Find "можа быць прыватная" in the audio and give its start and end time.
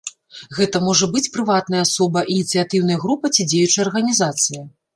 0.85-1.81